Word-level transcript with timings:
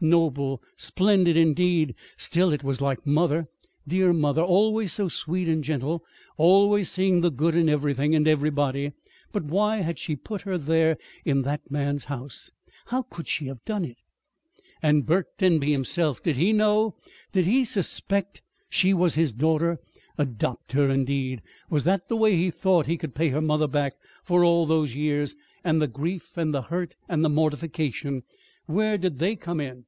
Noble! 0.00 0.62
Splendid, 0.76 1.36
indeed! 1.36 1.96
Still, 2.16 2.52
it 2.52 2.62
was 2.62 2.80
like 2.80 3.04
mother, 3.04 3.48
dear 3.86 4.12
mother, 4.12 4.40
always 4.42 4.92
so 4.92 5.08
sweet 5.08 5.48
and 5.48 5.62
gentle, 5.64 6.04
always 6.36 6.88
seeing 6.88 7.20
the 7.20 7.32
good 7.32 7.56
in 7.56 7.68
everything 7.68 8.14
and 8.14 8.26
everybody! 8.28 8.92
But 9.32 9.42
why 9.46 9.78
had 9.78 9.98
she 9.98 10.14
put 10.14 10.42
her 10.42 10.56
there 10.56 10.98
in 11.24 11.42
that 11.42 11.68
man's 11.68 12.04
house? 12.04 12.52
How 12.86 13.02
could 13.02 13.26
she 13.26 13.48
have 13.48 13.64
done 13.64 13.84
it? 13.84 13.96
And 14.80 15.04
Burke 15.04 15.36
Denby 15.36 15.72
himself 15.72 16.22
did 16.22 16.36
he 16.36 16.52
know? 16.52 16.94
Did 17.32 17.46
he 17.46 17.64
suspect 17.64 18.34
that 18.36 18.40
she 18.76 18.94
was 18.94 19.16
his 19.16 19.34
daughter? 19.34 19.80
Adopt 20.16 20.70
her, 20.72 20.88
indeed! 20.90 21.42
Was 21.70 21.82
that 21.84 22.06
the 22.06 22.14
way 22.16 22.36
he 22.36 22.52
thought 22.52 22.86
he 22.86 22.98
could 22.98 23.16
pay 23.16 23.30
her 23.30 23.42
mother 23.42 23.66
back 23.66 23.94
for 24.22 24.44
all 24.44 24.64
those 24.64 24.94
years? 24.94 25.34
And 25.64 25.82
the 25.82 25.88
grief 25.88 26.36
and 26.38 26.54
the 26.54 26.62
hurt 26.62 26.94
and 27.08 27.24
the 27.24 27.28
mortification 27.28 28.22
where 28.66 28.96
did 28.98 29.18
they 29.18 29.34
come 29.34 29.60
in? 29.60 29.84